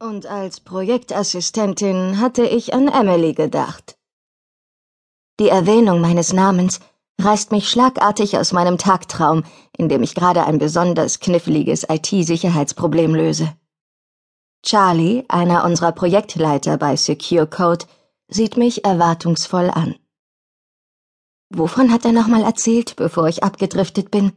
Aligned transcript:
Und 0.00 0.26
als 0.26 0.60
Projektassistentin 0.60 2.20
hatte 2.20 2.46
ich 2.46 2.72
an 2.72 2.86
Emily 2.86 3.32
gedacht. 3.32 3.98
Die 5.40 5.48
Erwähnung 5.48 6.00
meines 6.00 6.32
Namens 6.32 6.78
reißt 7.20 7.50
mich 7.50 7.68
schlagartig 7.68 8.38
aus 8.38 8.52
meinem 8.52 8.78
Tagtraum, 8.78 9.42
in 9.76 9.88
dem 9.88 10.04
ich 10.04 10.14
gerade 10.14 10.44
ein 10.44 10.58
besonders 10.58 11.18
kniffliges 11.18 11.84
IT-Sicherheitsproblem 11.88 13.12
löse. 13.16 13.52
Charlie, 14.64 15.24
einer 15.28 15.64
unserer 15.64 15.90
Projektleiter 15.90 16.78
bei 16.78 16.94
Secure 16.94 17.48
Code, 17.48 17.86
sieht 18.28 18.56
mich 18.56 18.84
erwartungsvoll 18.84 19.68
an. 19.68 19.96
Wovon 21.50 21.90
hat 21.90 22.04
er 22.04 22.12
nochmal 22.12 22.44
erzählt, 22.44 22.94
bevor 22.94 23.26
ich 23.26 23.42
abgedriftet 23.42 24.12
bin? 24.12 24.30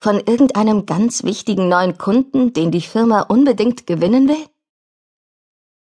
Von 0.00 0.20
irgendeinem 0.20 0.86
ganz 0.86 1.24
wichtigen 1.24 1.68
neuen 1.68 1.98
Kunden, 1.98 2.52
den 2.52 2.70
die 2.70 2.82
Firma 2.82 3.22
unbedingt 3.22 3.88
gewinnen 3.88 4.28
will? 4.28 4.46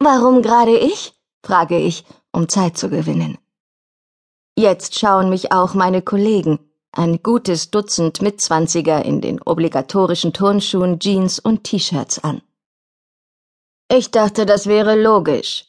Warum 0.00 0.42
gerade 0.42 0.76
ich? 0.78 1.12
frage 1.44 1.78
ich, 1.78 2.04
um 2.32 2.48
Zeit 2.48 2.78
zu 2.78 2.88
gewinnen. 2.88 3.38
Jetzt 4.56 4.98
schauen 4.98 5.28
mich 5.28 5.52
auch 5.52 5.74
meine 5.74 6.02
Kollegen, 6.02 6.58
ein 6.92 7.22
gutes 7.22 7.70
Dutzend 7.70 8.22
Mitzwanziger 8.22 9.04
in 9.04 9.20
den 9.20 9.42
obligatorischen 9.42 10.32
Turnschuhen, 10.32 10.98
Jeans 10.98 11.38
und 11.38 11.64
T-Shirts 11.64 12.20
an. 12.20 12.42
Ich 13.90 14.10
dachte, 14.10 14.46
das 14.46 14.66
wäre 14.66 15.00
logisch. 15.00 15.64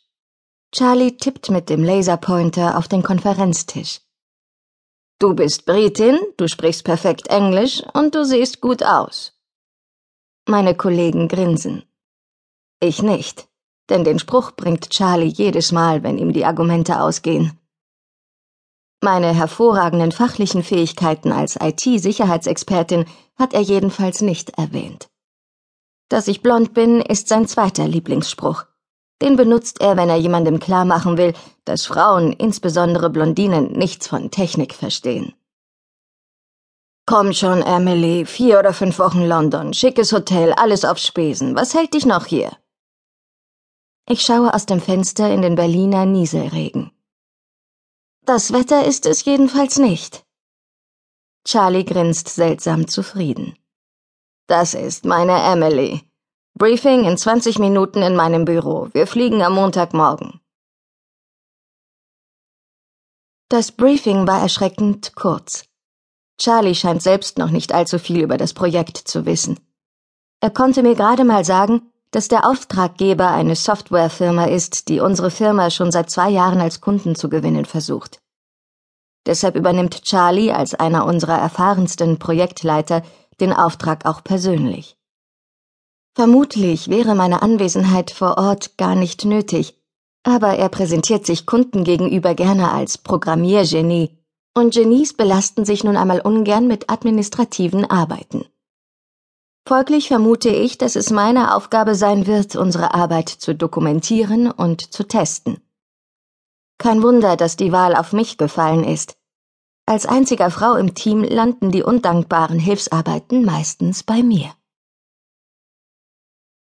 Charlie 0.71 1.17
tippt 1.17 1.49
mit 1.49 1.69
dem 1.69 1.83
Laserpointer 1.83 2.77
auf 2.77 2.87
den 2.87 3.01
Konferenztisch. 3.01 4.01
Du 5.17 5.33
bist 5.33 5.65
Britin, 5.65 6.19
du 6.37 6.47
sprichst 6.47 6.83
perfekt 6.83 7.27
Englisch 7.27 7.83
und 7.93 8.13
du 8.13 8.23
siehst 8.23 8.61
gut 8.61 8.83
aus. 8.83 9.33
Meine 10.47 10.75
Kollegen 10.75 11.27
grinsen. 11.27 11.83
Ich 12.79 13.01
nicht, 13.01 13.48
denn 13.89 14.03
den 14.03 14.19
Spruch 14.19 14.51
bringt 14.51 14.89
Charlie 14.89 15.27
jedes 15.27 15.71
Mal, 15.71 16.03
wenn 16.03 16.17
ihm 16.17 16.33
die 16.33 16.45
Argumente 16.45 17.01
ausgehen. 17.01 17.57
Meine 19.01 19.33
hervorragenden 19.33 20.11
fachlichen 20.11 20.61
Fähigkeiten 20.61 21.31
als 21.31 21.57
IT-Sicherheitsexpertin 21.61 23.05
hat 23.37 23.53
er 23.53 23.61
jedenfalls 23.61 24.21
nicht 24.21 24.57
erwähnt. 24.57 25.09
Dass 26.09 26.27
ich 26.27 26.41
blond 26.41 26.73
bin, 26.73 27.01
ist 27.01 27.27
sein 27.27 27.47
zweiter 27.47 27.87
Lieblingsspruch. 27.87 28.65
Den 29.21 29.35
benutzt 29.35 29.79
er, 29.81 29.95
wenn 29.95 30.09
er 30.09 30.17
jemandem 30.17 30.59
klarmachen 30.59 31.17
will, 31.17 31.33
dass 31.65 31.85
Frauen, 31.85 32.33
insbesondere 32.33 33.09
Blondinen, 33.09 33.71
nichts 33.71 34.07
von 34.07 34.31
Technik 34.31 34.73
verstehen. 34.73 35.33
Komm 37.05 37.33
schon, 37.33 37.61
Emily, 37.61 38.25
vier 38.25 38.59
oder 38.59 38.73
fünf 38.73 38.99
Wochen 38.99 39.25
London, 39.25 39.73
schickes 39.73 40.11
Hotel, 40.13 40.53
alles 40.53 40.85
auf 40.85 40.97
Spesen. 40.97 41.55
Was 41.55 41.73
hält 41.73 41.93
dich 41.93 42.05
noch 42.05 42.25
hier? 42.25 42.51
Ich 44.11 44.23
schaue 44.23 44.51
aus 44.55 44.65
dem 44.65 44.81
Fenster 44.81 45.31
in 45.31 45.43
den 45.43 45.53
Berliner 45.53 46.07
Nieselregen. 46.07 46.91
Das 48.25 48.51
Wetter 48.51 48.83
ist 48.83 49.05
es 49.05 49.23
jedenfalls 49.23 49.77
nicht. 49.77 50.25
Charlie 51.45 51.85
grinst 51.85 52.27
seltsam 52.27 52.87
zufrieden. 52.87 53.55
Das 54.47 54.73
ist 54.73 55.05
meine 55.05 55.37
Emily. 55.53 56.01
Briefing 56.55 57.05
in 57.05 57.19
20 57.19 57.59
Minuten 57.59 58.01
in 58.01 58.15
meinem 58.15 58.45
Büro. 58.45 58.89
Wir 58.93 59.05
fliegen 59.05 59.43
am 59.43 59.53
Montagmorgen. 59.53 60.39
Das 63.47 63.71
Briefing 63.71 64.25
war 64.25 64.41
erschreckend 64.41 65.15
kurz. 65.15 65.65
Charlie 66.39 66.73
scheint 66.73 67.03
selbst 67.03 67.37
noch 67.37 67.51
nicht 67.51 67.73
allzu 67.73 67.99
viel 67.99 68.21
über 68.23 68.37
das 68.37 68.55
Projekt 68.55 68.97
zu 68.97 69.27
wissen. 69.27 69.59
Er 70.41 70.49
konnte 70.49 70.81
mir 70.81 70.95
gerade 70.95 71.25
mal 71.25 71.45
sagen, 71.45 71.88
dass 72.11 72.27
der 72.27 72.47
Auftraggeber 72.47 73.29
eine 73.29 73.55
Softwarefirma 73.55 74.45
ist, 74.45 74.89
die 74.89 74.99
unsere 74.99 75.31
Firma 75.31 75.69
schon 75.69 75.91
seit 75.91 76.09
zwei 76.09 76.29
Jahren 76.29 76.59
als 76.59 76.81
Kunden 76.81 77.15
zu 77.15 77.29
gewinnen 77.29 77.65
versucht. 77.65 78.19
Deshalb 79.25 79.55
übernimmt 79.55 80.03
Charlie 80.03 80.51
als 80.51 80.73
einer 80.73 81.05
unserer 81.05 81.37
erfahrensten 81.37 82.17
Projektleiter 82.17 83.03
den 83.39 83.53
Auftrag 83.53 84.05
auch 84.05 84.23
persönlich. 84.23 84.97
Vermutlich 86.15 86.89
wäre 86.89 87.15
meine 87.15 87.41
Anwesenheit 87.41 88.11
vor 88.11 88.37
Ort 88.37 88.77
gar 88.77 88.95
nicht 88.95 89.25
nötig, 89.25 89.79
aber 90.23 90.57
er 90.57 90.69
präsentiert 90.69 91.25
sich 91.25 91.45
Kunden 91.45 91.83
gegenüber 91.83 92.33
gerne 92.33 92.71
als 92.71 92.97
Programmiergenie, 92.97 94.17
und 94.55 94.73
Genies 94.73 95.13
belasten 95.13 95.63
sich 95.63 95.83
nun 95.83 95.95
einmal 95.95 96.19
ungern 96.21 96.67
mit 96.67 96.89
administrativen 96.89 97.85
Arbeiten. 97.85 98.45
Folglich 99.69 100.07
vermute 100.07 100.49
ich, 100.49 100.79
dass 100.79 100.95
es 100.95 101.11
meine 101.11 101.53
Aufgabe 101.53 101.93
sein 101.93 102.25
wird, 102.25 102.55
unsere 102.55 102.95
Arbeit 102.95 103.29
zu 103.29 103.53
dokumentieren 103.53 104.49
und 104.49 104.91
zu 104.91 105.03
testen. 105.03 105.61
Kein 106.79 107.03
Wunder, 107.03 107.37
dass 107.37 107.55
die 107.55 107.71
Wahl 107.71 107.95
auf 107.95 108.11
mich 108.11 108.39
gefallen 108.39 108.83
ist. 108.83 109.15
Als 109.85 110.07
einziger 110.07 110.49
Frau 110.49 110.73
im 110.73 110.95
Team 110.95 111.23
landen 111.23 111.69
die 111.69 111.83
undankbaren 111.83 112.57
Hilfsarbeiten 112.57 113.45
meistens 113.45 114.01
bei 114.01 114.23
mir. 114.23 114.51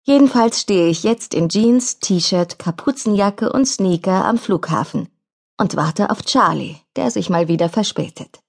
Jedenfalls 0.04 0.60
stehe 0.60 0.90
ich 0.90 1.04
jetzt 1.04 1.34
in 1.34 1.48
Jeans, 1.48 2.00
T-Shirt, 2.00 2.60
Kapuzenjacke 2.60 3.54
und 3.54 3.70
Sneaker 3.70 4.26
am 4.26 4.38
Flughafen 4.38 5.08
und 5.58 5.78
warte 5.78 6.10
auf 6.10 6.24
Charlie, 6.24 6.76
der 6.98 7.10
sich 7.10 7.30
mal 7.30 7.48
wieder 7.48 7.70
verspätet. 7.70 8.42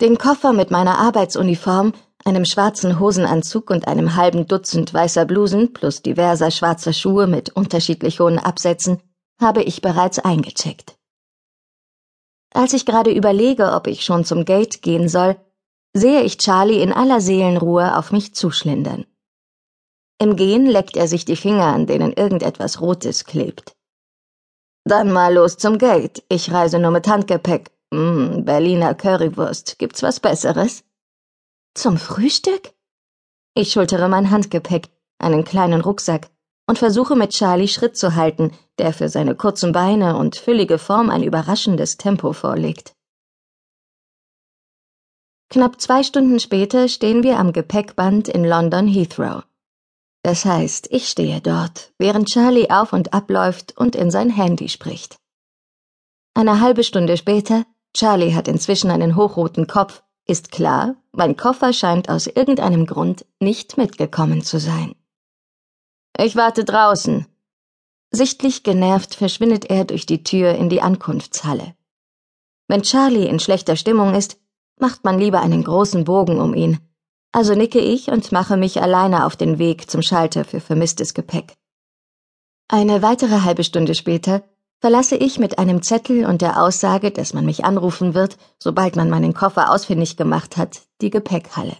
Den 0.00 0.16
Koffer 0.16 0.52
mit 0.52 0.70
meiner 0.70 0.98
Arbeitsuniform, 0.98 1.92
einem 2.24 2.44
schwarzen 2.44 3.00
Hosenanzug 3.00 3.70
und 3.70 3.88
einem 3.88 4.16
halben 4.16 4.46
Dutzend 4.46 4.92
weißer 4.92 5.24
Blusen 5.24 5.72
plus 5.72 6.02
diverser 6.02 6.50
schwarzer 6.50 6.92
Schuhe 6.92 7.26
mit 7.26 7.50
unterschiedlich 7.50 8.20
hohen 8.20 8.38
Absätzen 8.38 9.00
habe 9.40 9.62
ich 9.62 9.82
bereits 9.82 10.18
eingecheckt. 10.18 10.96
Als 12.54 12.74
ich 12.74 12.86
gerade 12.86 13.10
überlege, 13.10 13.72
ob 13.72 13.86
ich 13.86 14.04
schon 14.04 14.24
zum 14.24 14.44
Gate 14.44 14.82
gehen 14.82 15.08
soll, 15.08 15.36
sehe 15.94 16.22
ich 16.22 16.38
Charlie 16.38 16.82
in 16.82 16.92
aller 16.92 17.20
Seelenruhe 17.20 17.96
auf 17.96 18.12
mich 18.12 18.34
zuschlindern. 18.34 19.06
Im 20.18 20.36
Gehen 20.36 20.66
leckt 20.66 20.96
er 20.96 21.08
sich 21.08 21.24
die 21.24 21.36
Finger, 21.36 21.66
an 21.66 21.86
denen 21.86 22.12
irgendetwas 22.12 22.80
Rotes 22.80 23.24
klebt. 23.24 23.74
Dann 24.84 25.12
mal 25.12 25.34
los 25.34 25.56
zum 25.56 25.78
Gate. 25.78 26.22
Ich 26.28 26.52
reise 26.52 26.78
nur 26.78 26.90
mit 26.90 27.08
Handgepäck. 27.08 27.70
Mm, 27.90 28.44
Berliner 28.44 28.94
Currywurst. 28.94 29.78
Gibt's 29.78 30.02
was 30.02 30.20
Besseres? 30.20 30.84
Zum 31.74 31.96
Frühstück? 31.96 32.74
Ich 33.54 33.72
schultere 33.72 34.08
mein 34.08 34.30
Handgepäck, 34.30 34.90
einen 35.18 35.44
kleinen 35.44 35.80
Rucksack, 35.80 36.28
und 36.66 36.78
versuche 36.78 37.16
mit 37.16 37.30
Charlie 37.30 37.68
Schritt 37.68 37.96
zu 37.96 38.14
halten, 38.14 38.52
der 38.78 38.92
für 38.92 39.08
seine 39.08 39.34
kurzen 39.34 39.72
Beine 39.72 40.16
und 40.16 40.36
füllige 40.36 40.78
Form 40.78 41.08
ein 41.08 41.22
überraschendes 41.22 41.96
Tempo 41.96 42.34
vorlegt. 42.34 42.94
Knapp 45.48 45.80
zwei 45.80 46.02
Stunden 46.02 46.40
später 46.40 46.88
stehen 46.88 47.22
wir 47.22 47.38
am 47.38 47.52
Gepäckband 47.52 48.28
in 48.28 48.44
London 48.44 48.86
Heathrow. 48.86 49.42
Das 50.22 50.44
heißt, 50.44 50.88
ich 50.90 51.08
stehe 51.08 51.40
dort, 51.40 51.92
während 51.98 52.28
Charlie 52.28 52.70
auf 52.70 52.92
und 52.92 53.12
abläuft 53.12 53.76
und 53.76 53.96
in 53.96 54.10
sein 54.10 54.30
Handy 54.30 54.68
spricht. 54.68 55.16
Eine 56.34 56.60
halbe 56.60 56.84
Stunde 56.84 57.16
später, 57.16 57.64
Charlie 57.94 58.34
hat 58.34 58.46
inzwischen 58.48 58.90
einen 58.90 59.16
hochroten 59.16 59.66
Kopf, 59.66 60.02
ist 60.26 60.52
klar, 60.52 60.96
mein 61.12 61.36
Koffer 61.36 61.72
scheint 61.72 62.08
aus 62.08 62.26
irgendeinem 62.26 62.86
Grund 62.86 63.26
nicht 63.40 63.76
mitgekommen 63.76 64.42
zu 64.42 64.58
sein. 64.58 64.94
Ich 66.18 66.36
warte 66.36 66.64
draußen. 66.64 67.26
Sichtlich 68.10 68.62
genervt 68.62 69.14
verschwindet 69.14 69.70
er 69.70 69.84
durch 69.84 70.06
die 70.06 70.22
Tür 70.22 70.54
in 70.54 70.68
die 70.68 70.82
Ankunftshalle. 70.82 71.74
Wenn 72.68 72.82
Charlie 72.82 73.26
in 73.26 73.40
schlechter 73.40 73.76
Stimmung 73.76 74.14
ist, 74.14 74.38
macht 74.78 75.04
man 75.04 75.18
lieber 75.18 75.40
einen 75.40 75.64
großen 75.64 76.04
Bogen 76.04 76.40
um 76.40 76.54
ihn, 76.54 76.78
also 77.32 77.54
nicke 77.54 77.80
ich 77.80 78.08
und 78.08 78.30
mache 78.30 78.56
mich 78.58 78.82
alleine 78.82 79.24
auf 79.24 79.36
den 79.36 79.58
Weg 79.58 79.90
zum 79.90 80.02
Schalter 80.02 80.44
für 80.44 80.60
vermisstes 80.60 81.14
Gepäck. 81.14 81.54
Eine 82.68 83.02
weitere 83.02 83.40
halbe 83.40 83.64
Stunde 83.64 83.94
später 83.94 84.42
verlasse 84.82 85.14
ich 85.14 85.38
mit 85.38 85.60
einem 85.60 85.80
Zettel 85.80 86.26
und 86.26 86.42
der 86.42 86.60
Aussage, 86.60 87.12
dass 87.12 87.34
man 87.34 87.46
mich 87.46 87.64
anrufen 87.64 88.14
wird, 88.14 88.36
sobald 88.58 88.96
man 88.96 89.08
meinen 89.08 89.32
Koffer 89.32 89.70
ausfindig 89.70 90.16
gemacht 90.16 90.56
hat, 90.56 90.82
die 91.00 91.10
Gepäckhalle. 91.10 91.76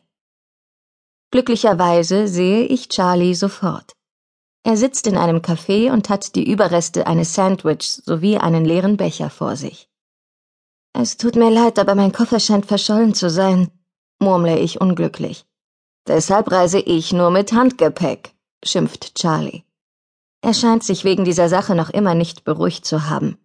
Glücklicherweise 1.32 2.28
sehe 2.28 2.62
ich 2.62 2.88
Charlie 2.88 3.34
sofort. 3.34 3.96
Er 4.62 4.76
sitzt 4.76 5.08
in 5.08 5.16
einem 5.16 5.38
Café 5.38 5.90
und 5.90 6.08
hat 6.10 6.36
die 6.36 6.48
Überreste 6.48 7.08
eines 7.08 7.34
Sandwichs 7.34 7.96
sowie 7.96 8.36
einen 8.38 8.64
leeren 8.64 8.96
Becher 8.96 9.30
vor 9.30 9.56
sich. 9.56 9.88
Es 10.92 11.16
tut 11.16 11.34
mir 11.34 11.50
leid, 11.50 11.80
aber 11.80 11.96
mein 11.96 12.12
Koffer 12.12 12.38
scheint 12.38 12.66
verschollen 12.66 13.14
zu 13.14 13.28
sein, 13.30 13.72
murmle 14.20 14.60
ich 14.60 14.80
unglücklich. 14.80 15.44
Deshalb 16.06 16.52
reise 16.52 16.78
ich 16.78 17.12
nur 17.12 17.32
mit 17.32 17.52
Handgepäck, 17.52 18.32
schimpft 18.64 19.16
Charlie. 19.16 19.64
Er 20.44 20.54
scheint 20.54 20.82
sich 20.82 21.04
wegen 21.04 21.24
dieser 21.24 21.48
Sache 21.48 21.76
noch 21.76 21.90
immer 21.90 22.14
nicht 22.14 22.42
beruhigt 22.42 22.84
zu 22.84 23.08
haben. 23.08 23.38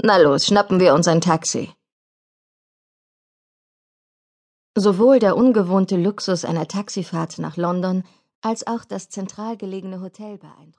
Na 0.00 0.16
los, 0.16 0.46
schnappen 0.46 0.78
wir 0.78 0.94
uns 0.94 1.08
ein 1.08 1.20
Taxi. 1.20 1.74
Sowohl 4.76 5.18
der 5.18 5.36
ungewohnte 5.36 5.96
Luxus 5.96 6.44
einer 6.44 6.68
Taxifahrt 6.68 7.38
nach 7.38 7.56
London 7.56 8.04
als 8.42 8.66
auch 8.66 8.84
das 8.84 9.08
zentral 9.08 9.56
gelegene 9.56 10.00
Hotel 10.00 10.38
beeindruckt. 10.38 10.74